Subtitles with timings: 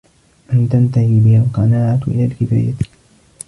[0.53, 2.73] أَنْ تَنْتَهِيَ بِهِ الْقَنَاعَةُ إلَى الْكِفَايَةِ